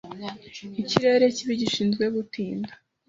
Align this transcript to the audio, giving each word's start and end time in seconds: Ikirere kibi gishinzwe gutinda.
Ikirere 0.81 1.25
kibi 1.35 1.53
gishinzwe 1.61 2.03
gutinda. 2.15 2.71